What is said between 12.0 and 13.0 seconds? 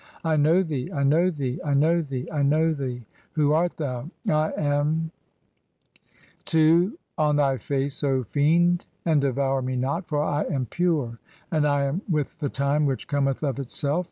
with the time